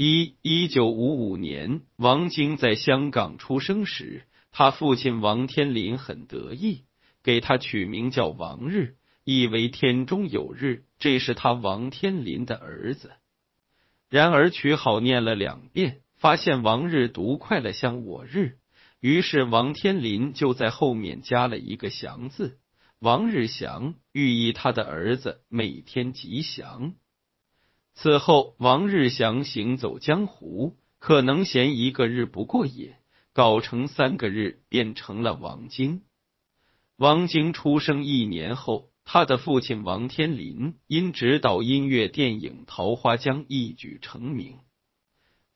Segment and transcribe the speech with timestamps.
[0.00, 6.84] 一一九五五年，王晶在香港出生时，他父亲王天林很得意，
[7.24, 10.84] 给他取名叫王日，意为天中有日。
[11.00, 13.10] 这是他王天林的儿子。
[14.08, 18.58] 然而取好念了两遍，发现王日读快了像我日，
[19.00, 22.60] 于是王天林就在后面加了一个祥字，
[23.00, 26.94] 王日祥，寓意他的儿子每天吉祥。
[28.00, 32.92] 此后，王日祥行走江湖，可能嫌一个日不过瘾，
[33.32, 36.02] 搞成三个日，变成了王晶。
[36.96, 44.58] 王晶出生一年后，他的父亲王天林因执导音乐电影《桃花江》一举成名。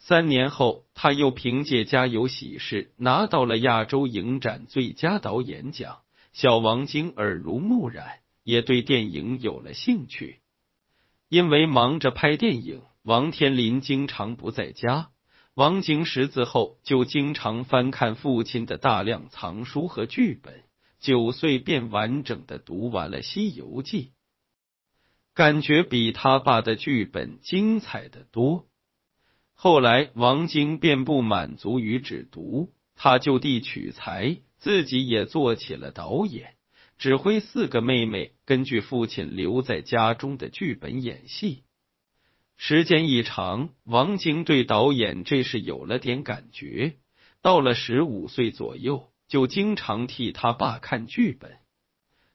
[0.00, 6.00] 三年后，他又凭借《家有喜事》拿到了亚洲影展最佳导演奖。
[6.32, 10.40] 小王晶耳濡目染，也对电影有了兴趣。
[11.32, 15.08] 因为忙着拍电影，王天林经常不在家。
[15.54, 20.62] 王晶识字后，就经常翻看父亲的大量藏书和剧本。
[21.00, 24.04] 九岁便完整的读完了《西游记》，
[25.32, 28.66] 感觉比他爸的剧本精彩的多。
[29.54, 36.56] 后来，王晶便不满足于只读，他就地取材，自己也做起了导演。
[37.02, 41.64] 指挥四个妹妹根据父亲留在家中的剧本演戏，
[42.56, 46.94] 时间一长，王晶对导演这是有了点感觉。
[47.40, 51.56] 到了十五岁左右，就经常替他爸看剧本。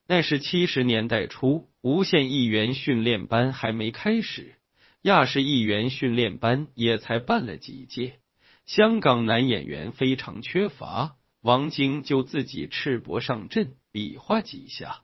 [0.05, 4.55] 那是七十年代初，无线艺员训练班还没开始，
[5.03, 8.19] 亚视艺员训练班也才办了几届，
[8.65, 11.15] 香港男演员非常缺乏。
[11.41, 15.01] 王晶就自己赤膊上阵，比划几下。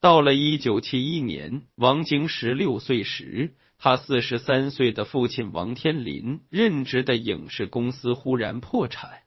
[0.00, 9.22] 到了一九七一年，王晶十六岁时，他四十三岁的父亲王天林任职的影视公司忽然破产，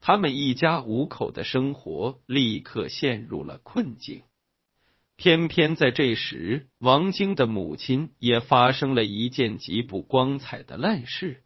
[0.00, 4.22] 他们一家五口的生活立刻陷入了困境。
[5.16, 11.42] 偏偏在这时，王晶的母亲也发生了一件极不光彩的烂事。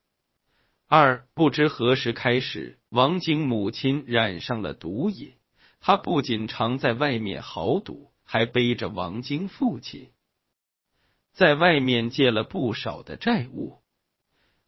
[0.87, 5.33] 二不知何时开始，王晶母亲染上了毒瘾。
[5.81, 10.11] 他不仅常在外面豪赌，还背着王晶父亲
[11.33, 13.79] 在外面借了不少的债务。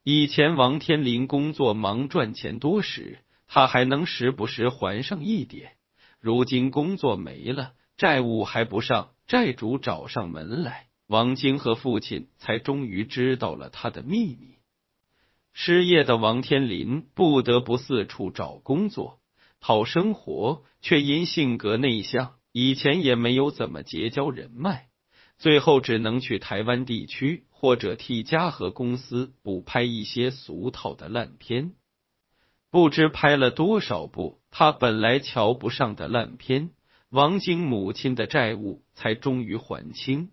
[0.03, 5.73] 以前王天林工作忙赚钱多时，他还能时不时还上一点。
[6.21, 14.57] 如今工作没了，债务还不上，债主找上门来，王晶和父亲才终于知道了他的秘密。
[15.53, 19.20] 失业的王天林不得不四处找工作
[19.61, 24.89] 讨生活，却因性格内向，以前也没有怎么结交人脉，
[25.39, 31.75] 最后只能去台湾地区或者替嘉禾公司补拍一些俗套的烂片。
[32.71, 36.71] 不知拍了多少部他本来瞧不上的烂片，
[37.11, 40.31] 王晶母亲的债务才终于还清。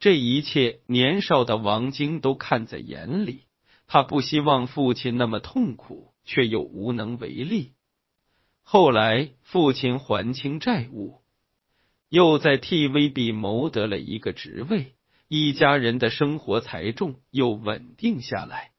[0.00, 3.42] 这一切，年少的王晶都看在眼里。
[3.86, 7.72] 他不希望父亲那么痛苦，却又无能为力。
[8.64, 11.20] 后来，父亲还清债务，
[12.08, 14.94] 又在 TVB 谋得了一个职位，
[15.28, 18.72] 一家人的生活才重又稳定下来。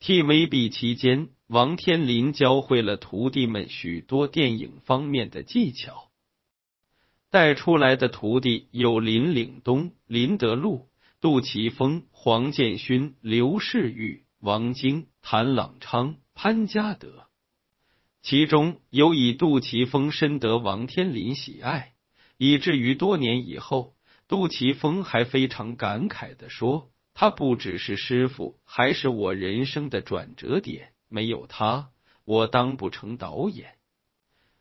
[0.00, 6.10] TVB 期间，王天林教会了徒弟们许多电影方面的技巧，
[7.30, 10.88] 带出来的徒弟有林岭东、林德禄。
[11.18, 17.25] 杜琪峰、黄建勋、刘世玉、王晶、谭朗昌、潘家德，
[18.26, 21.92] 其中有以杜琪峰深得王天林喜爱，
[22.36, 23.94] 以至于多年以后，
[24.26, 30.88] 杜琪峰还非常感慨的说：“他不只是师傅，还是我人生的转折点。
[31.08, 31.90] 没有他，
[32.24, 33.74] 我当不成导演。”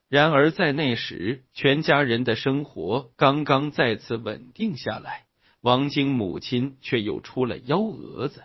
[0.09, 5.26] 然而在那时，全家人的生活刚刚再次稳定下来。
[5.62, 8.44] 王晶母亲却又出了幺蛾子，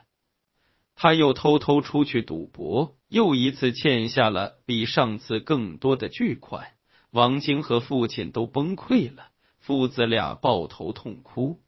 [0.94, 6.68] 他又偷偷出去赌博，又一次欠下了比上次更多的巨款。
[7.10, 11.60] 王晶和父亲都崩溃了，父子俩抱头痛哭。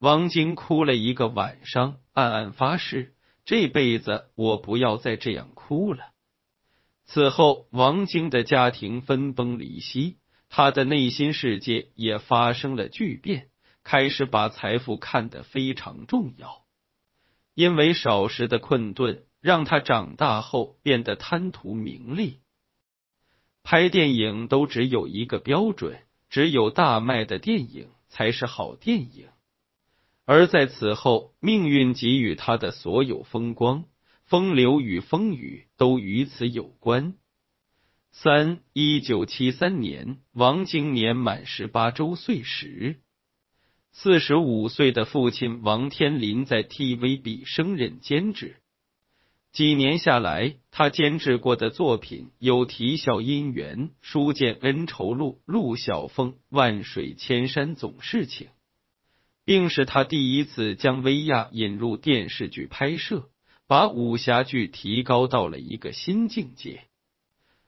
[0.00, 3.14] 王晶哭了一个晚上，暗暗发誓
[3.44, 6.12] 这辈子我不要再这样哭了。
[7.04, 10.18] 此后，王晶的家庭分崩离析，
[10.48, 13.48] 他的内心世界也发生了巨变。
[13.84, 16.64] 开始把财富看得非常重要，
[17.54, 22.40] 因为少时的困顿让他长大后变得贪图名利。
[23.62, 26.00] 拍电影都只有一个标准，
[26.30, 29.28] 只有大卖的电影才是好电影。
[30.24, 33.84] 而在此后，命运给予他的所有风光、
[34.24, 37.14] 风流与风雨，都与此有关。
[38.10, 43.00] 三一九七三年，王晶年满十八周岁时，
[43.92, 48.56] 四十五岁的父亲王天林在 TVB 升任监制。
[49.58, 58.46] 几年下来，他监制过的作品有《啼笑姻缘》《书剑恩仇录》《陆小凤》《万水千山总是情》，
[59.44, 63.30] 并是他第一次将薇娅引入电视剧拍摄，
[63.66, 66.84] 把武侠剧提高到了一个新境界。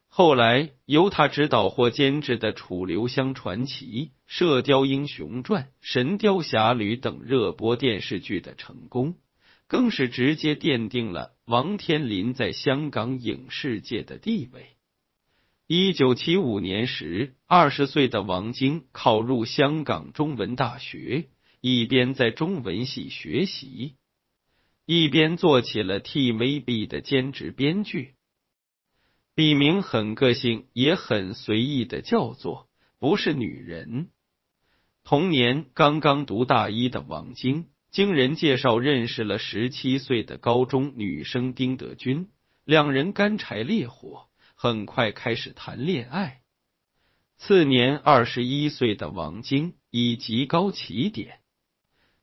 [0.06, 3.86] 后来由他执导或监制的《楚留香传奇》
[4.28, 9.16] 《射雕英雄传》《神雕侠侣》等热播电视剧的成功。
[9.70, 14.66] 更是直接奠定了王天林在香港影视界的地位。
[15.68, 21.28] 一九七五年时，二十岁的王晶考入香港中文大学，
[21.60, 23.94] 一边在中文系学习，
[24.86, 28.16] 一边做起了 TVB 的兼职编剧。
[29.36, 32.66] 笔名很个性，也很随意的叫做
[32.98, 34.08] “不是女人”。
[35.04, 37.66] 同年，刚刚读大一的王晶。
[37.90, 42.28] 经人介绍认识了十七岁的高中女生丁德军，
[42.64, 46.42] 两人干柴烈火，很快开始谈恋爱。
[47.36, 51.40] 次年，二十一岁的王晶以极高起点，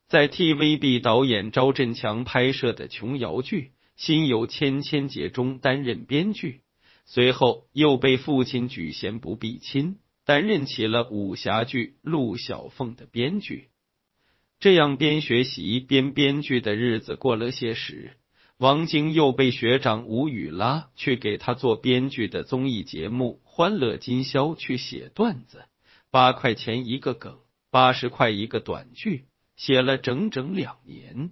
[0.08, 3.62] 在 TVB 导演赵振强拍摄的琼瑶剧
[3.98, 6.62] 《心有千千结》中担任编剧，
[7.04, 13.68] 随后又被父亲举贤不避亲，担任起了武侠剧《陆小凤》的编剧。
[14.60, 18.14] 这样边学习边编剧的日子过了些时，
[18.58, 25.66] 王晶又被学长吴宇拉去给他做编剧的综艺节目《欢乐今宵》去写段子，
[26.10, 27.38] 八块钱一个梗，
[27.70, 29.26] 八十块一个短剧，
[29.56, 31.30] 写了整整两年。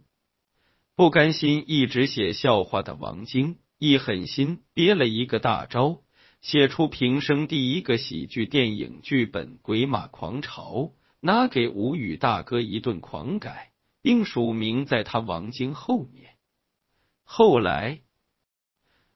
[0.95, 6.03] 不甘心一直写笑话的王晶，一狠心憋了一个大招，
[6.41, 10.73] 写出平生第一个喜剧电影剧本《鬼马狂潮》。
[11.19, 13.71] 拿给吴宇大哥一顿狂改，
[14.01, 16.35] 并署名在他王晶后面。
[17.23, 18.01] 后来，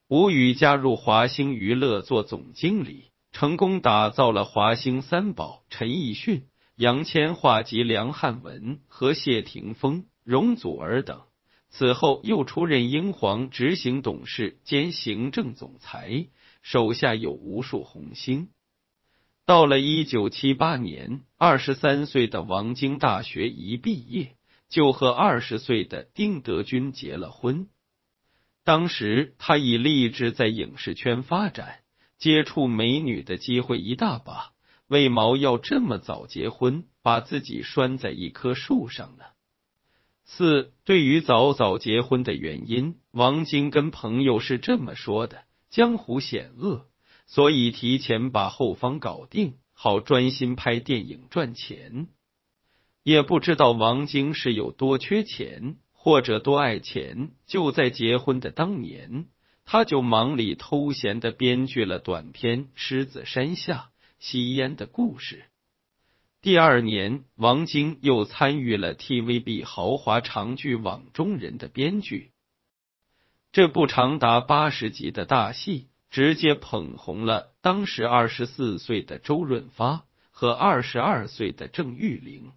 [0.07, 11.21] 吴宇加入华星娱乐做总经理，成功打造了华星三宝：陈奕迅、杨千嬅及梁汉文和谢霆锋、容祖儿等。
[11.69, 16.29] 此后又出任英皇执行董事兼行政总裁，
[16.63, 18.49] 手下有无数红星。
[19.49, 24.35] 到了一九七八年，二十三岁的王晶大学一毕业，
[24.69, 27.67] 就和二十岁的丁德军结了婚。
[28.63, 31.79] 当时他已立志在影视圈发展，
[32.19, 34.51] 接触美女的机会一大把，
[34.87, 39.23] 为毛要这么早结婚，把自己拴在一棵树上呢？
[40.25, 46.85] 四，对于早早结婚的原因，王晶跟朋友是这么说的：江湖险恶。
[47.29, 52.07] 所以提前把后方搞定，好专心拍电影赚钱。
[53.03, 57.29] 也不知道王晶是有多缺钱，或者多爱钱。
[57.45, 59.27] 就在结婚的当年，
[59.63, 65.45] 他就忙里偷闲的编剧了短片《狮子山下》吸烟的故事。
[66.41, 72.31] 第二年，王晶又参与了 TVB 豪华长剧《网中人》的编剧，
[73.51, 75.88] 这部长达八十集的大戏。
[76.09, 82.51] 直接捧红了当时二十四岁的周润发和二十二岁的郑裕玲。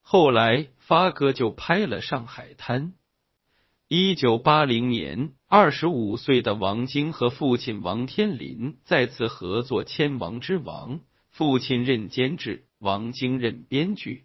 [0.00, 2.88] 后来发哥就拍了《上海滩》。
[3.88, 10.98] 一九八零年，二十五岁的王晶和父亲王天林再次合作《千王之王》，
[11.30, 14.24] 父亲任监制，王晶任编剧。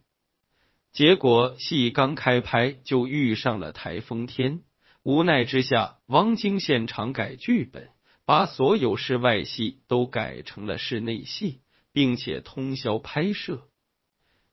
[0.92, 4.62] 结果戏刚开拍就遇上了台风天，
[5.02, 7.90] 无奈之下，王晶现场改剧本。
[8.26, 11.62] 把所有室外戏都改成了室内戏，
[11.92, 13.68] 并且通宵拍摄，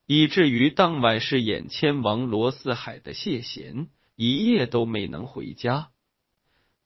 [0.06, 5.90] 以至于当晚饰演千王罗四海的谢贤一夜都没能回家。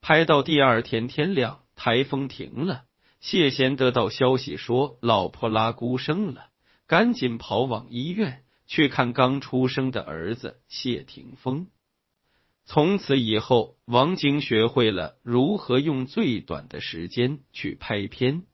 [0.00, 2.84] 拍到第二天天亮，台风停了，
[3.20, 6.50] 谢贤得到消息说老婆拉孤生了，
[6.86, 11.68] 赶紧跑往医院去看刚出生的儿子谢霆锋。
[12.66, 18.44] 从此以后，王晶学会了如何用最短的时间去拍片。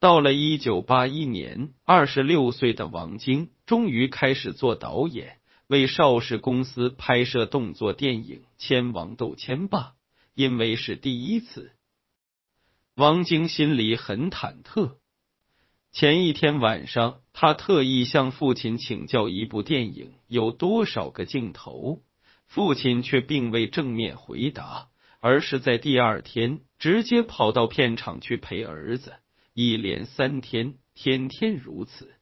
[0.00, 5.38] 到了一九八一年，二十六岁的王晶终于开始做导演，
[5.68, 9.78] 为邵氏公司拍摄动作电影《千王斗千霸》。
[10.34, 11.72] 因为是第一次，
[12.96, 14.96] 王晶心里很忐忑。
[15.92, 22.00] 前一天晚上，他特意向父亲请教一部电影有多少个镜头，
[22.52, 24.88] 父亲却并未正面回答，
[25.20, 29.14] 而是在第二天直接跑到片场去陪儿子，
[29.54, 32.12] 一连三天，天天如此。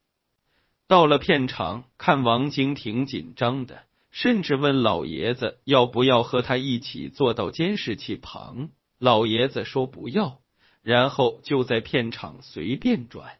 [0.87, 3.83] 到了片场，看王晶挺紧张的，
[4.13, 8.71] 甚至问老爷子要不要和他一起坐到监视器旁。
[9.01, 10.39] 老爷子说不要，
[10.81, 13.33] 然后就在片场随便转。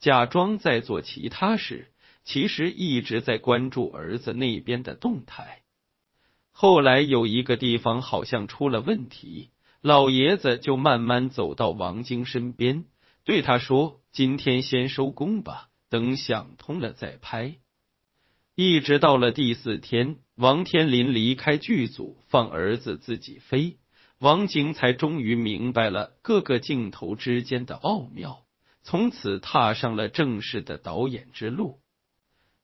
[0.00, 1.92] 假装在做其他事，
[2.24, 5.60] 其实一直在关注儿子那边的动态。
[6.60, 9.50] 后来有一个地方好像出了问题，
[9.80, 12.84] 老爷子就慢慢走到王晶身边，
[13.22, 17.58] 对他说：“今天先收工吧，等想通了再拍。”
[18.56, 23.76] 一直到了第四天，王天林离开剧组，放儿子自己飞，
[24.18, 28.40] 王晶才终于明白了各个镜头之间的奥妙。
[28.82, 31.78] 从此踏上了正式的导演之路。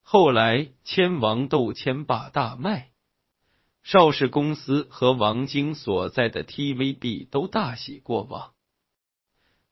[0.03, 2.91] 后来，千王斗千霸大卖，
[3.85, 8.53] 邵氏公司和王晶所在的 TVB 都大喜过望，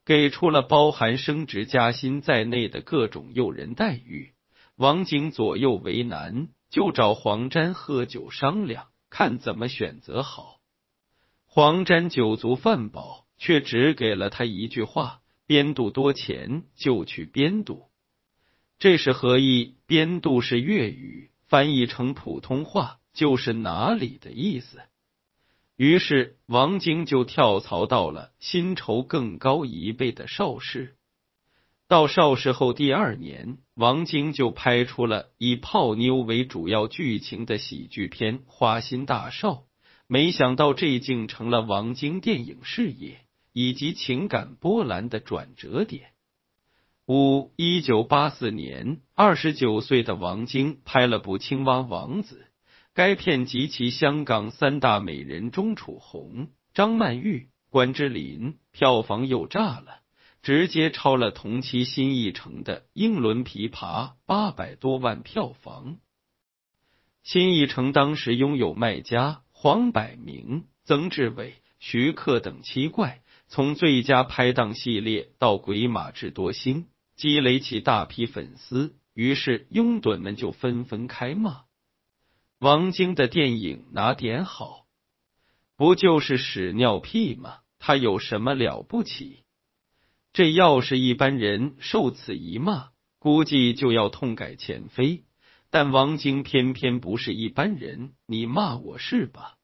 [0.04, 4.34] 给出了包含升职加薪在内的各种诱人待遇。
[4.76, 10.60] 王晶左右为难，就找黄沾喝酒商量，看怎么选择好。
[11.46, 15.20] 黄沾酒足饭饱，却只给了他一句话。
[15.46, 17.88] 边度多钱就去边度，
[18.78, 19.76] 这是何意？
[19.86, 24.80] 边度是粤语，翻译成普通话就是哪里的意思。
[25.76, 30.96] 于是王晶就跳槽到了薪酬更高一倍的邵氏。
[31.88, 39.52] 到邵氏后第二年，王晶就拍出了以泡妞为主要剧情的喜剧片《花心大少》，
[40.06, 43.20] 没想到这竟成了王晶电影事业。
[43.54, 46.12] 以及情感波澜的转折点。
[47.06, 52.46] 五一九八四年，二十九岁的王晶拍了部《青蛙王子》，
[52.94, 60.00] 该片集其香港三大美人钟楚红、张曼玉、关之琳，票房又炸了，
[60.42, 65.96] 直接超了同期新艺城的《英伦琵琶》八百多万票房。
[67.22, 73.22] 新艺城当时拥有麦家、黄百鸣、曾志伟、徐克等七怪。
[73.48, 81.64] 从最佳拍档系列到鬼马智多星，积累起大批粉丝，于是拥趸们就纷纷开骂：
[82.62, 84.86] 王晶的电影哪点好？
[85.74, 87.58] 不就是屎尿屁吗？
[87.80, 89.42] 他有什么了不起？
[90.32, 95.24] 这要是一般人受此一骂，估计就要痛改前非。
[95.70, 99.56] 但王晶偏偏不是一般人，你骂我是吧？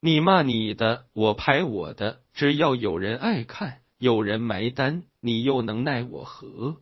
[0.00, 6.80] 你骂你的，我拍我的，只要有人爱看，有人埋单，你又能奈我何？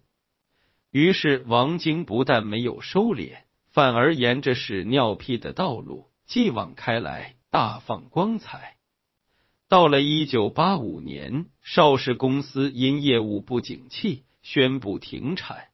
[0.92, 3.38] 于是王晶不但没有收敛，
[3.74, 8.76] 反而沿着屎尿屁的道路继往开来，大放光彩。
[9.68, 15.66] 到了一九八五年，邵氏公司因业务不景气，宣布停产，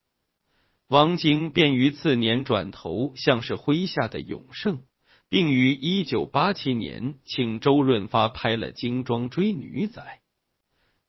[0.88, 4.80] 王晶便于次年转投像是麾下的永盛。
[5.28, 10.02] 并于一九八七年请周润发拍了《精装追女仔》，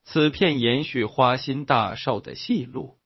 [0.04, 2.98] 此片延续《花心大少》的戏路，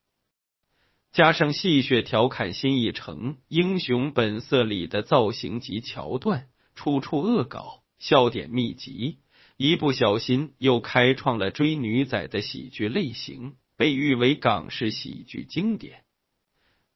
[1.15, 9.19] 加上戏谑调侃新艺城《英雄本色》里的造型及桥段，处处恶搞，笑点密集，
[9.55, 16.03] 一不小心又开创了追女仔的喜剧类型，被誉为港式喜剧经典。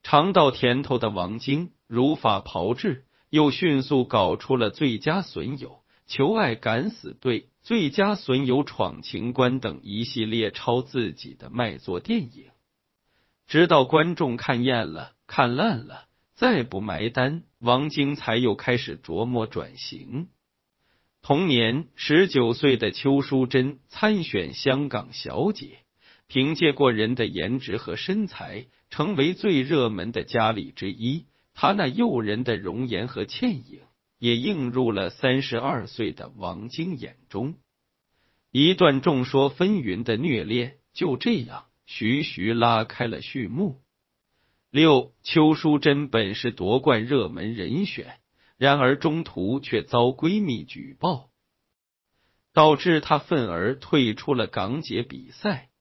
[0.04, 3.06] 尝到甜头的王晶如法炮制。
[3.30, 12.48] 又迅速搞出了最佳损友、求爱敢死队、最佳损友闯情关等一系列抄自己的卖座电影，
[13.50, 20.28] 直到观众看厌了、看烂了，再不埋单，王晶才又开始琢磨转型。
[21.24, 25.80] 同年，十九岁的邱淑贞参选香港小姐，
[26.28, 31.26] 凭借过人的颜值和身材，成为最热门的佳丽之一。
[31.56, 33.80] 她那诱人的容颜和倩影，
[34.20, 37.56] 也映入了三十二岁的王晶眼中。
[38.52, 43.82] 一段众说纷纭的虐恋，就这样徐徐拉开了序幕。
[44.70, 48.20] 六，邱淑贞本是夺冠热门人选，
[48.58, 51.32] 然而中途却遭闺蜜举报，
[52.54, 55.72] 导致她愤而退出了港姐比赛。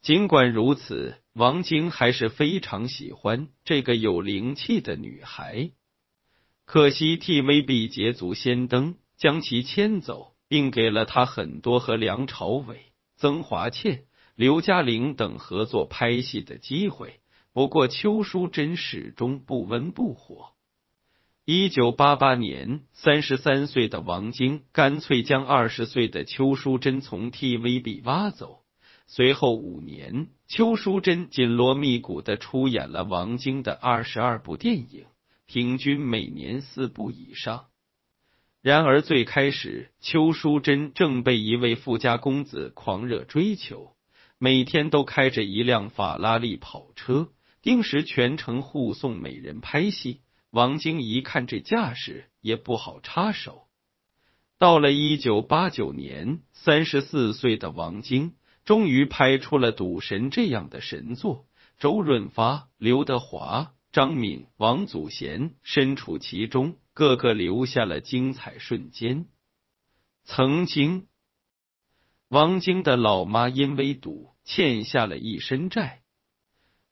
[0.00, 1.18] 尽管如此。
[1.34, 5.70] 王晶还是非常喜欢这个有灵气的女孩，
[6.64, 14.06] 可惜 TVB 捷足先登，将其牵走，并给了她很多和梁朝伟、曾华倩、
[14.38, 17.18] 刘嘉玲等合作拍戏的机会。
[17.52, 20.50] 不过邱淑贞始终不温不火。
[21.44, 28.60] 一九八八年，三十三岁的王晶干脆将二十岁的邱淑贞从 TVB 挖走。
[29.08, 35.06] 随后五年，邱淑贞紧锣密鼓的出演了王晶的二十二部电影，
[35.46, 37.64] 平均每年四部以上。
[38.62, 43.94] 然而最开始，邱淑贞正被一位富家公子狂热追求，
[44.38, 47.28] 每天都开着一辆法拉利跑车，
[47.60, 50.20] 定时全程护送美人拍戏。
[50.50, 53.66] 王晶一看这架势，也不好插手。
[54.56, 61.46] 到了一九八九年，三十四岁的王晶终于拍出了《赌神》这样的神作，
[61.78, 69.26] 周润发、刘德华、张敏、王祖贤身处其中，个个留下了精彩瞬间。
[70.24, 71.06] 曾经，
[72.28, 76.02] 王晶的老妈因为赌欠下了一身债，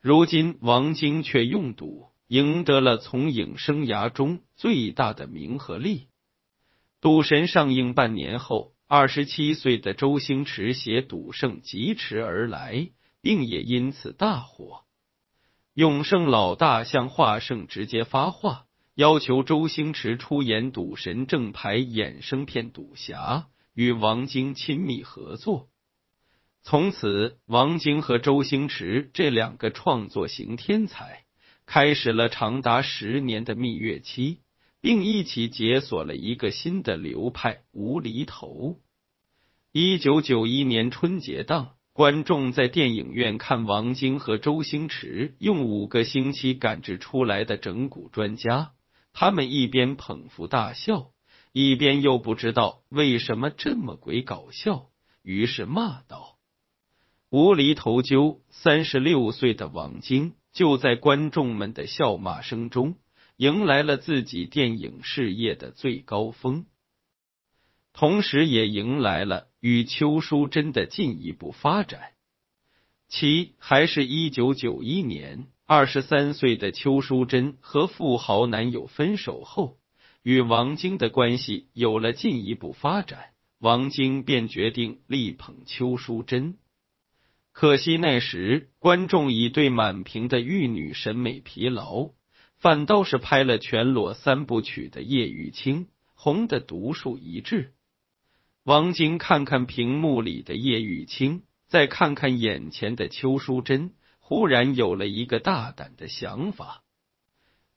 [0.01, 2.09] 如今王晶却用赌。
[2.29, 6.01] 赢得了从影生涯中最大的名和利。
[7.01, 12.91] 《赌神》上映半年后，二十七岁的周星驰携《赌圣》疾驰而来，
[13.21, 14.81] 并也因此大火。
[15.75, 18.65] 永盛老大向华盛直接发话，
[18.97, 25.69] 要求周星驰出演《赌神》正牌衍生片《赌侠》，与王晶亲密合作。
[26.63, 31.25] 从此，王晶和周星驰这两个创作型天才。
[31.67, 34.39] 开始了长达十年的蜜月期，
[34.81, 38.79] 并一起解锁了一个新的流派——无厘头。
[39.73, 48.71] 一九九一年春节档，观众在电影院看王晶和周星驰用五个星期赶制出来的整蛊专家，
[49.13, 51.11] 他们一边捧腹大笑，
[51.59, 54.91] 一边又不知道为什么这么鬼搞笑，
[55.23, 56.37] 于是骂道
[57.33, 60.35] ：“无厘头！”就三十六岁的王晶。
[60.53, 62.97] 就在观众们的笑骂声中，
[63.39, 66.67] 迎来了自己电影事业的最高峰，
[67.95, 72.13] 同时也迎来了与邱淑贞的进一步发展。
[73.09, 79.79] 其还是一九九一年，二十三岁的邱淑贞和富豪男友分手后，
[80.27, 83.27] 与王晶的关系有了进一步发展，
[83.61, 86.59] 王晶便决定力捧邱淑贞。
[87.53, 92.11] 可惜那时观众已对满屏的玉女审美疲劳，
[92.57, 95.87] 反倒是拍了全裸三部曲的叶玉卿
[96.17, 97.75] 红的独树一帜。
[98.65, 106.83] 王晶看看屏幕里的叶玉卿，再看看眼前的邱淑贞，忽然有了一个大胆的想法。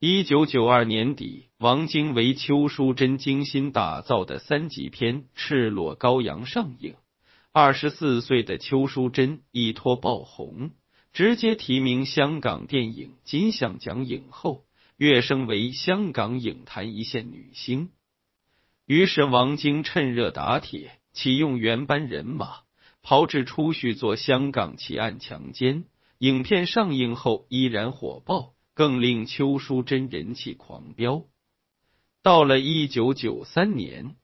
[0.02, 6.96] 一九九二年底，王晶为邱淑贞精心打造的三级片《赤裸羔羊》上映。
[7.52, 10.72] 二十四岁的邱淑贞一脱爆红，
[11.12, 14.64] 直接提名香港电影金像奖影后，
[14.96, 17.90] 跃升为香港影坛一线女星。
[18.86, 22.60] 于是王晶趁热打铁，启用原班人马，
[23.04, 25.84] 炮制出续作《香港奇案强奸》。
[26.20, 31.26] 影片上映后依然火爆，更令邱淑贞人气狂飙。
[32.24, 34.16] 到了一九九三年。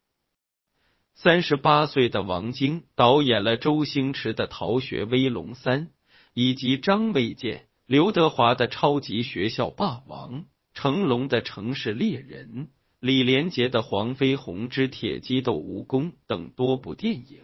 [1.14, 5.88] 三十八岁的王晶导演了周星驰的《逃学威龙三》，
[6.34, 12.68] 以及张卫健、刘德华的《超级学校霸王》、成龙的《城市猎人》、
[13.02, 17.42] 李连杰的《黄飞鸿之铁鸡斗蜈蚣》等多部电影。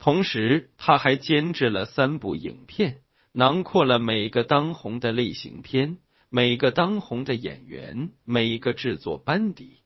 [0.00, 9.82] 同时，他还监制了三部影片，囊括了每个当红的类型片、每个当红的演员、每一个制作班底。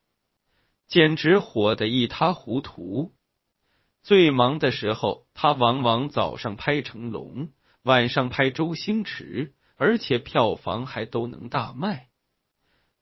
[0.87, 3.13] 简直火得一塌糊涂。
[4.03, 7.49] 最忙的时候，他往往早上拍成龙，
[7.81, 12.09] 晚上拍周星驰，而且票房还都能大卖。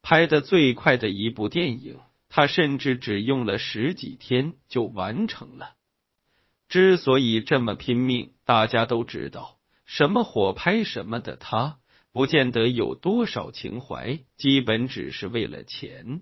[0.01, 5.75] 拍的最快的一部电影，他甚至只用了十几天就完成了。
[6.69, 11.79] 之所以这么拼命，大家都知道，什么火拍什么的，他
[12.11, 16.21] 不见得有多少情怀，基本只是为了钱。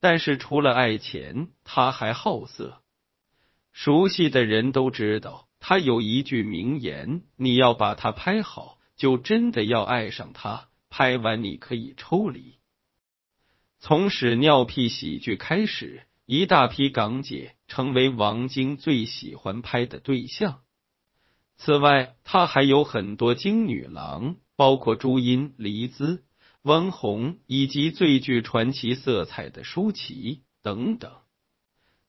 [0.00, 2.82] 但是除了爱钱，他还好色。
[3.72, 10.68] 熟悉的人都知道，他有一句名言：“你要把他拍好，就真的要爱上他。
[10.88, 12.58] 拍完你可以抽离。”
[13.80, 20.62] 从屎尿屁喜剧开始，一大批港姐成为王晶最喜欢拍的对象。
[21.56, 26.22] 此外，他还有很多金女郎，包括朱茵、黎姿。
[26.62, 31.12] 温红以及最具传奇色彩的舒淇等等，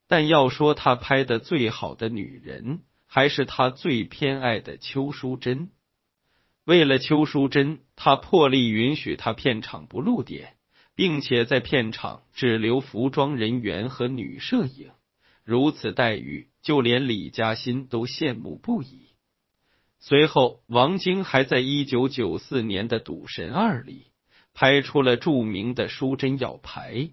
[0.07, 5.69] 但要说他拍的最好的女人，还是他最偏爱的邱淑贞。
[6.65, 10.55] 为了邱淑贞，他破例允许他片场不露点，
[10.95, 14.89] 并且在片场只留服装人员和女摄影。
[15.43, 19.09] 如此待遇，就连李嘉欣都羡慕不已。
[19.99, 24.07] 随后，王晶还在一九九四年的《赌神二》里
[24.53, 27.09] 拍出了著名的淑珍要牌，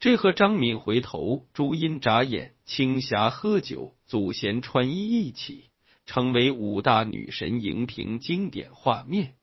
[0.00, 5.64] 这和张敏回头、朱茵眨眼、青霞喝酒、祖贤穿衣一起，
[6.06, 9.34] 成为五大女神荧屏经典画面。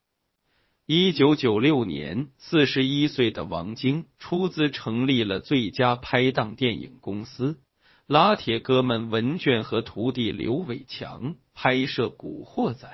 [0.87, 7.59] 一九九六年，四十一岁的王晶出资成立了最佳拍档电影公司。
[8.07, 12.87] 拉铁哥们文卷和徒弟刘伟强拍摄《古惑仔》，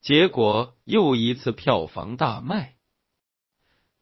[0.00, 2.76] 结果又一次票房大卖。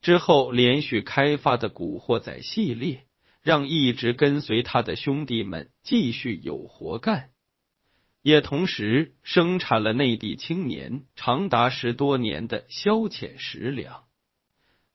[0.01, 3.07] 之后连续开发的《古惑仔》系列，
[3.41, 7.31] 让一直跟随他的兄弟们继续有活干，
[8.21, 14.03] 也同时生产了内地青年长达十多年的消遣食粮。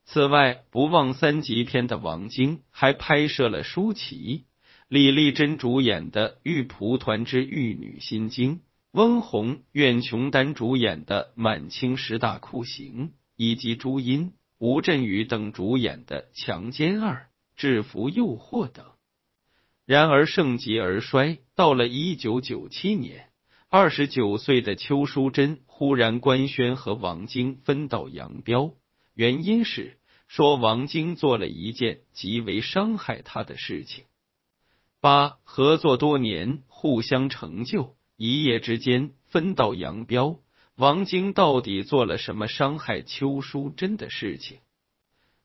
[0.05, 4.45] 此外，不忘三级片的王晶还拍摄了舒淇。
[4.91, 8.57] 李丽珍主演的《玉蒲团之玉女心经》，
[8.91, 17.15] 温虹、苑琼丹主演的《满清十大酷刑》，以及朱茵、吴镇宇等主演的《强奸二》
[17.57, 18.85] 《制服诱惑》等。
[19.87, 23.29] 然而盛极而衰，到了一九九七年，
[23.69, 28.75] 二十九岁的邱淑贞忽然官宣和王晶分道扬镳，
[29.15, 34.07] 原因是说王晶做了一件极为伤害他的事情。
[35.01, 40.41] 八合作多年，互相成就，一夜之间分道扬镳。
[40.77, 44.59] 王晶到底做了什么伤害邱淑贞的事情？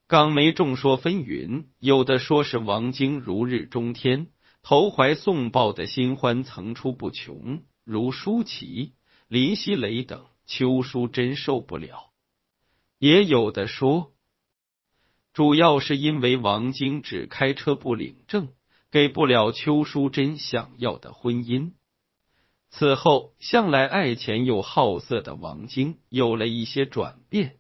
[0.08, 4.28] 港媒众说纷纭，有的说是王晶如日中天，
[4.62, 8.92] 投怀送抱的新欢层出不穷，如舒淇、
[9.30, 12.12] 林熙蕾等，邱淑贞受不了；
[13.00, 14.12] 也有的说，
[15.32, 18.50] 主要是因为王晶只开车不领证。
[18.96, 21.74] 给不了邱淑贞想要的婚姻。
[22.70, 27.58] 此后，向来爱钱又好色的王晶有了一些转变。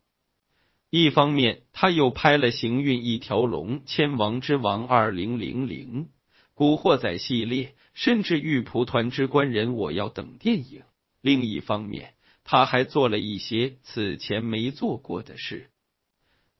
[0.89, 6.05] 一方面，他又拍了《行运一条龙》《千王之王二零零零》
[6.53, 10.83] 《古惑仔》系列，甚至《玉蒲团之官人我要》等电影。
[11.19, 12.13] 另一方面，
[12.45, 15.69] 他还做了一些此前没做过的事，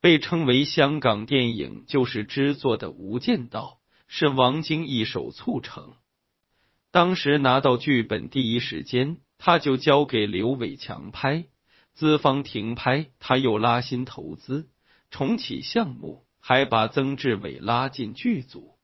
[0.02, 3.80] 被称为香港电影救世之作的《无间道》。
[4.08, 5.94] 是王晶一手促成。
[6.92, 11.48] 当时拿到剧本第一时间，他就交给刘伟强拍，
[11.94, 14.70] 资方停拍，他又拉新投资，
[15.12, 18.78] 重启项目，还把曾志伟拉进剧组。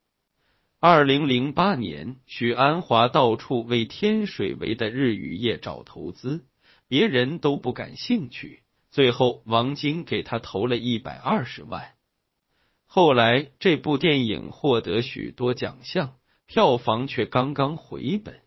[0.79, 6.45] 二零零八年，许鞍华到处为天水围的日与夜找投资，
[6.87, 11.93] 别人都不感兴趣，最后王晶给他投了一百二十万。
[12.93, 18.41] 后来这部电影获得许多奖项，票房却刚刚回本。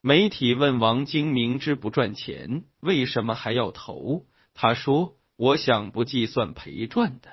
[0.00, 4.26] 媒体问王晶明知不赚钱，为什么还要投？
[4.54, 7.30] 他说：“我想不计算赔赚的，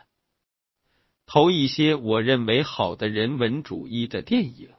[1.28, 4.70] 投一些我认为好的人文主义的电影。”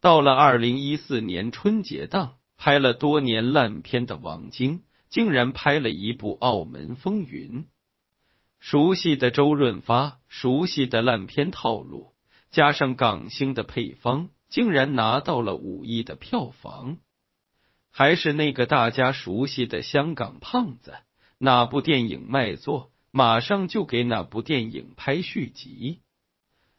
[0.00, 7.62] 到了二零一四年春节档，拍了多年烂片的王晶，竟然拍了一部《澳门风云》。
[8.66, 12.14] 熟悉的周润发，熟悉的烂片套路，
[12.50, 16.96] 加上港星的配方，竟然拿到了五亿的票房。
[17.90, 20.94] 还是那个大家熟悉的香港胖子，
[21.36, 26.00] 哪部电影卖座，马上就给哪部电影拍续集。《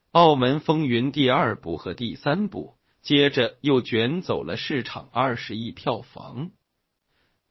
[0.10, 6.50] 澳门风云》第二部和第三部，接着又卷走了市场二十亿票房，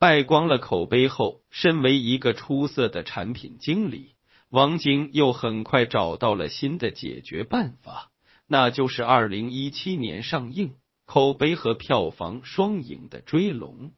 [0.00, 4.13] 败光了口碑后，身为一个出色的产品经理。
[4.54, 8.12] 王晶又很快找到了新的解决办法，
[8.46, 13.90] 那就是二零一七年上映、口碑和票房双赢的《追龙》。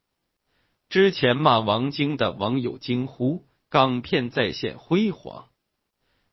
[0.89, 5.49] 之前骂王晶的网友惊呼：“港片再现辉煌。”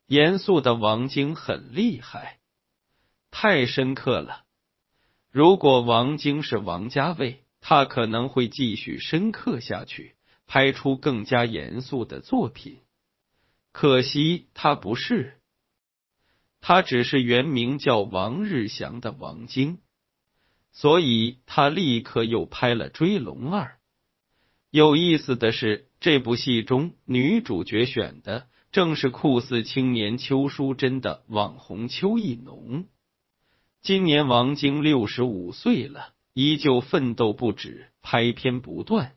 [0.07, 2.39] 严肃的王晶很厉害，
[3.29, 4.45] 太深刻了。
[5.31, 10.15] 如果王晶是王家卫，他可能会继续深刻下去，
[10.47, 12.79] 拍出更加严肃的作品。
[13.73, 15.41] 可惜他不是，
[16.61, 19.79] 他只是原名叫王日祥的王晶，
[20.71, 23.63] 所以他立刻又拍了《追龙二》。
[24.69, 32.85] 有意思的是，这部戏中女主角选的正是酷似青年邱淑贞的网红邱意浓。
[33.81, 39.15] 今年王晶六十五岁了，依旧奋斗不止，拍片不断。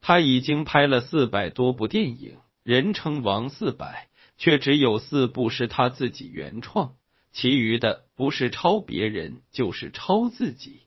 [0.00, 6.94] 他已经拍了四百多部电影，人称“王四百”，却只有四部是他自己原创，
[7.32, 10.82] 其余的不是抄别人，就是抄自己。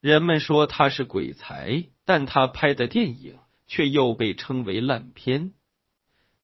[0.00, 5.52] 人们说他是鬼才，但他拍的电影却又被称为烂片。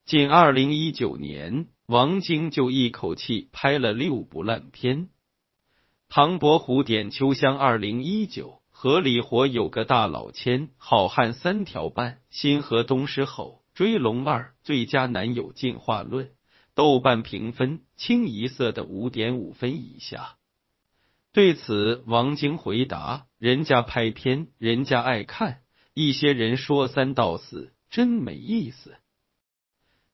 [0.04, 5.06] 仅二零一九年，王晶就一口气拍了六部烂片，
[6.08, 8.60] 《唐伯虎点秋香》二零一九。
[8.76, 16.30] 河里活有个大老千，好汉三条半，新河东狮吼，追龙二最佳男友进化论，
[16.74, 20.36] 豆瓣评分清一色的五点五分以下。
[21.32, 25.60] 对此，王晶回答：“人家拍片，人家爱看，
[25.92, 28.96] 一些人说三道四，真没意思。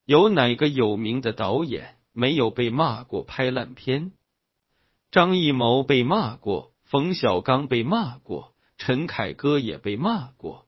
[0.05, 4.13] 有哪个有名的导演没有被骂过拍烂片？
[5.11, 10.67] 张艺谋被骂过。”冯小刚被骂过，陈凯歌也被骂过。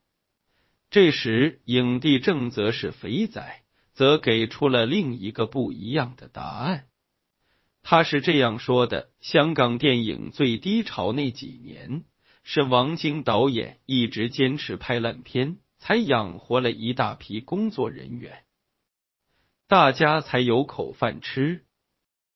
[0.93, 6.85] 这时，影帝郑则是肥仔，则给出了另一个不一样的答案。
[7.81, 12.03] 他是这样说的：香港电影最低潮那几年，
[12.43, 18.43] 是王晶导演一直坚持拍烂片，才养活了一大批工作人员，
[19.67, 21.65] 大家才有口饭吃。